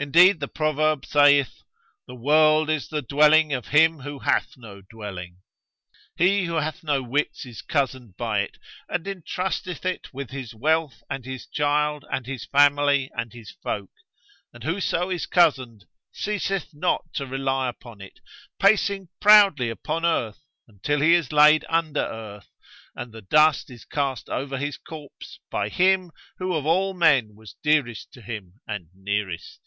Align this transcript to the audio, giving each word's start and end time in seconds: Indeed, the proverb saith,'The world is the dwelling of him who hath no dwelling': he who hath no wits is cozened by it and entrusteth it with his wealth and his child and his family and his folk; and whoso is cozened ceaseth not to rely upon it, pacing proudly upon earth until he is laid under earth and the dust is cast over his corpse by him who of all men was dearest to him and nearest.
Indeed, 0.00 0.38
the 0.38 0.46
proverb 0.46 1.04
saith,'The 1.04 2.14
world 2.14 2.70
is 2.70 2.86
the 2.86 3.02
dwelling 3.02 3.52
of 3.52 3.66
him 3.66 3.98
who 3.98 4.20
hath 4.20 4.52
no 4.56 4.80
dwelling': 4.80 5.38
he 6.16 6.44
who 6.44 6.54
hath 6.54 6.84
no 6.84 7.02
wits 7.02 7.44
is 7.44 7.62
cozened 7.62 8.16
by 8.16 8.42
it 8.42 8.58
and 8.88 9.08
entrusteth 9.08 9.84
it 9.84 10.14
with 10.14 10.30
his 10.30 10.54
wealth 10.54 11.02
and 11.10 11.24
his 11.24 11.46
child 11.48 12.04
and 12.12 12.26
his 12.26 12.44
family 12.44 13.10
and 13.16 13.32
his 13.32 13.50
folk; 13.50 13.90
and 14.52 14.62
whoso 14.62 15.10
is 15.10 15.26
cozened 15.26 15.86
ceaseth 16.12 16.68
not 16.72 17.06
to 17.14 17.26
rely 17.26 17.68
upon 17.68 18.00
it, 18.00 18.20
pacing 18.60 19.08
proudly 19.20 19.68
upon 19.68 20.04
earth 20.06 20.44
until 20.68 21.00
he 21.00 21.12
is 21.14 21.32
laid 21.32 21.64
under 21.68 22.02
earth 22.04 22.52
and 22.94 23.10
the 23.10 23.22
dust 23.22 23.68
is 23.68 23.84
cast 23.84 24.28
over 24.28 24.58
his 24.58 24.76
corpse 24.76 25.40
by 25.50 25.68
him 25.68 26.12
who 26.36 26.54
of 26.54 26.64
all 26.66 26.94
men 26.94 27.34
was 27.34 27.56
dearest 27.64 28.12
to 28.12 28.22
him 28.22 28.60
and 28.64 28.90
nearest. 28.94 29.58